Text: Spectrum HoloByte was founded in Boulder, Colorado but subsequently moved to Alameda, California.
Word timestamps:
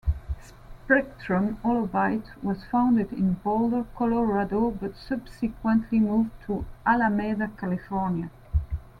Spectrum 0.83 1.57
HoloByte 1.63 2.31
was 2.41 2.63
founded 2.71 3.13
in 3.13 3.33
Boulder, 3.35 3.85
Colorado 3.95 4.71
but 4.71 4.95
subsequently 4.97 5.99
moved 5.99 6.31
to 6.47 6.65
Alameda, 6.87 7.49
California. 7.55 8.31